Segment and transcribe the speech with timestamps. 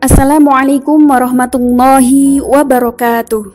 [0.00, 3.52] Assalamualaikum warahmatullahi wabarakatuh.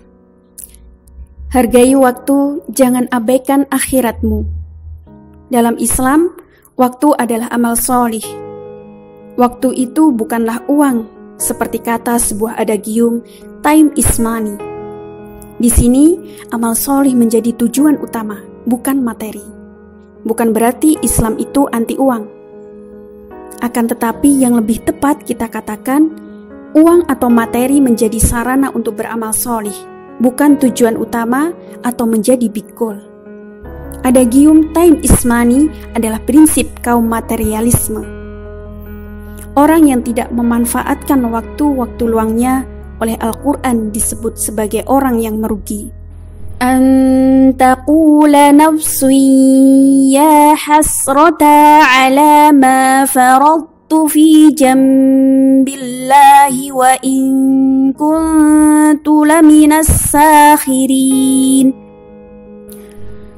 [1.50, 4.46] Hargai waktu, jangan abaikan akhiratmu.
[5.50, 6.38] Dalam Islam,
[6.78, 8.22] waktu adalah amal solih.
[9.42, 11.10] Waktu itu bukanlah uang,
[11.42, 13.26] seperti kata sebuah adagium,
[13.66, 14.54] time is money.
[15.58, 16.14] Di sini,
[16.54, 18.38] amal solih menjadi tujuan utama,
[18.70, 19.42] bukan materi.
[20.22, 22.30] Bukan berarti Islam itu anti uang.
[23.66, 26.25] Akan tetapi yang lebih tepat kita katakan,
[26.75, 29.75] uang atau materi menjadi sarana untuk beramal solih,
[30.23, 31.51] bukan tujuan utama
[31.83, 32.99] atau menjadi big goal.
[34.01, 38.01] Adagium time is money adalah prinsip kaum materialisme.
[39.59, 42.65] Orang yang tidak memanfaatkan waktu-waktu luangnya
[43.03, 45.91] oleh Al-Quran disebut sebagai orang yang merugi.
[46.61, 49.17] Antakula nafsi
[50.13, 55.24] ya hasrata ala ma farad في جنب
[56.46, 57.22] الله وإن
[57.98, 61.68] كنت لمن الساخرين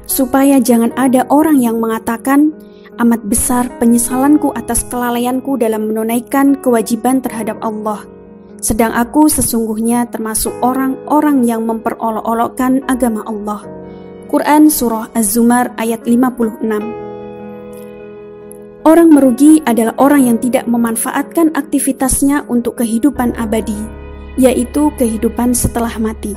[0.08, 2.52] Supaya jangan ada orang yang mengatakan
[3.00, 8.04] amat besar penyesalanku atas kelalaianku dalam menunaikan kewajiban terhadap Allah.
[8.60, 13.64] Sedang aku sesungguhnya termasuk orang-orang yang memperolok-olokkan agama Allah.
[14.28, 17.07] Quran Surah Az-Zumar ayat 56
[18.88, 23.76] Orang merugi adalah orang yang tidak memanfaatkan aktivitasnya untuk kehidupan abadi,
[24.40, 26.32] yaitu kehidupan setelah mati.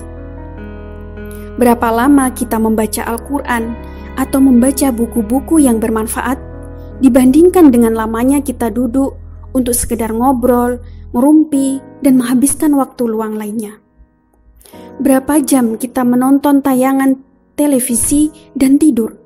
[1.56, 3.72] Berapa lama kita membaca Al-Quran
[4.20, 6.36] atau membaca buku-buku yang bermanfaat
[7.00, 9.16] dibandingkan dengan lamanya kita duduk
[9.56, 10.84] untuk sekedar ngobrol,
[11.16, 13.80] merumpi, dan menghabiskan waktu luang lainnya.
[15.00, 17.16] Berapa jam kita menonton tayangan
[17.56, 18.28] televisi
[18.60, 19.22] dan tidur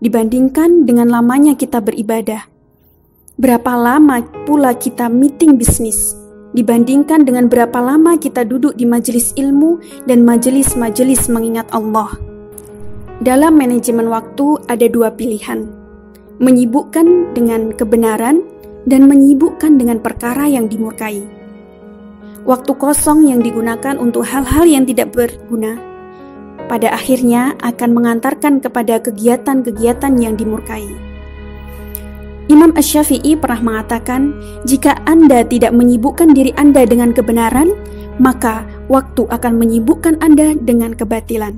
[0.00, 2.59] dibandingkan dengan lamanya kita beribadah.
[3.40, 6.12] Berapa lama pula kita meeting bisnis
[6.52, 12.20] dibandingkan dengan berapa lama kita duduk di majelis ilmu dan majelis-majelis mengingat Allah.
[13.24, 15.64] Dalam manajemen waktu ada dua pilihan,
[16.36, 18.44] menyibukkan dengan kebenaran
[18.84, 21.24] dan menyibukkan dengan perkara yang dimurkai.
[22.44, 25.80] Waktu kosong yang digunakan untuk hal-hal yang tidak berguna
[26.68, 31.09] pada akhirnya akan mengantarkan kepada kegiatan-kegiatan yang dimurkai.
[32.50, 34.34] Imam Ash-Syafi'i pernah mengatakan,
[34.66, 37.70] jika Anda tidak menyibukkan diri Anda dengan kebenaran,
[38.18, 41.54] maka waktu akan menyibukkan Anda dengan kebatilan.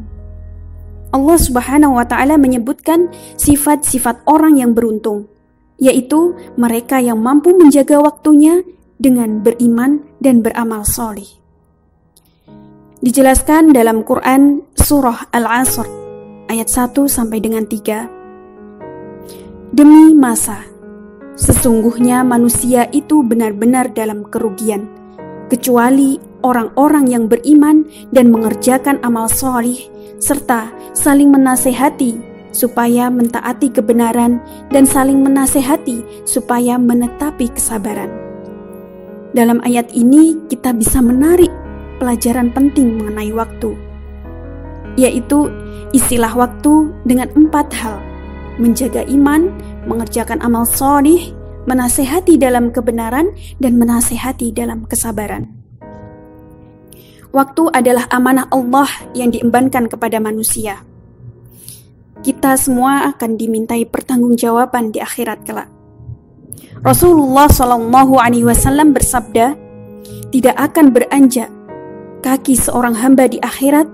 [1.17, 3.09] Allah Subhanahu wa taala menyebutkan
[3.41, 5.33] sifat-sifat orang yang beruntung,
[5.81, 8.61] yaitu mereka yang mampu menjaga waktunya
[9.01, 11.41] dengan beriman dan beramal solih.
[13.01, 15.89] Dijelaskan dalam Quran Surah Al-Asr
[16.53, 19.73] ayat 1 sampai dengan 3.
[19.73, 20.72] Demi masa,
[21.35, 24.89] sesungguhnya manusia itu benar-benar dalam kerugian,
[25.49, 29.79] kecuali orang-orang yang beriman dan mengerjakan amal solih,
[30.19, 32.19] serta saling menasehati
[32.53, 34.39] supaya mentaati kebenaran
[34.69, 38.13] dan saling menasehati supaya menetapi kesabaran.
[39.33, 41.49] Dalam ayat ini kita bisa menarik
[41.97, 43.73] pelajaran penting mengenai waktu,
[45.01, 45.49] yaitu
[45.97, 47.97] istilah waktu dengan empat hal:
[48.61, 49.49] menjaga iman,
[49.87, 51.35] mengerjakan amal solih,
[51.67, 53.33] menasehati dalam kebenaran,
[53.63, 55.51] dan menasehati dalam kesabaran.
[57.33, 60.85] Waktu adalah amanah Allah yang diembankan kepada manusia.
[62.21, 65.73] Kita semua akan dimintai pertanggungjawaban di akhirat kelak.
[66.85, 69.57] Rasulullah Shallallahu Alaihi Wasallam bersabda,
[70.29, 71.49] tidak akan beranjak
[72.21, 73.89] kaki seorang hamba di akhirat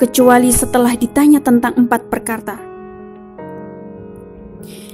[0.00, 2.63] kecuali setelah ditanya tentang empat perkara.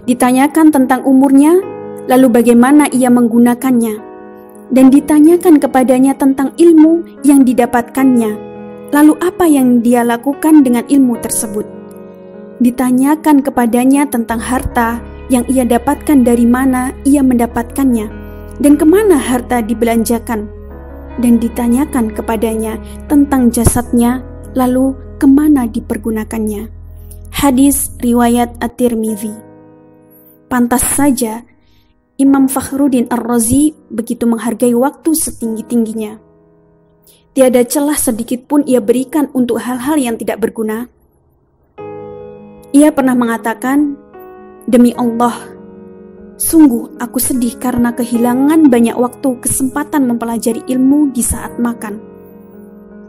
[0.09, 1.61] Ditanyakan tentang umurnya,
[2.08, 3.94] lalu bagaimana ia menggunakannya,
[4.73, 8.32] dan ditanyakan kepadanya tentang ilmu yang didapatkannya,
[8.94, 11.69] lalu apa yang dia lakukan dengan ilmu tersebut.
[12.61, 18.06] Ditanyakan kepadanya tentang harta yang ia dapatkan dari mana ia mendapatkannya,
[18.61, 20.49] dan ke mana harta dibelanjakan
[21.19, 22.81] dan ditanyakan kepadanya
[23.11, 24.25] tentang jasadnya,
[24.56, 26.70] lalu ke mana dipergunakannya.
[27.31, 29.50] Hadis riwayat At-Tirmidzi.
[30.50, 31.47] Pantas saja
[32.19, 36.19] Imam Fakhruddin Ar-Razi begitu menghargai waktu setinggi-tingginya.
[37.31, 40.91] Tiada celah sedikit pun ia berikan untuk hal-hal yang tidak berguna.
[42.75, 43.94] Ia pernah mengatakan,
[44.67, 45.38] "Demi Allah,
[46.41, 52.00] Sungguh aku sedih karena kehilangan banyak waktu kesempatan mempelajari ilmu di saat makan.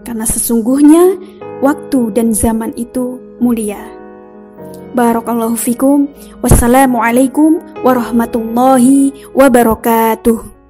[0.04, 1.16] Karena sesungguhnya
[1.64, 4.01] waktu dan zaman itu mulia.
[4.92, 6.12] Barakallahu fikum.
[6.44, 10.61] Wassalamualaikum warahmatullahi wabarakatuh.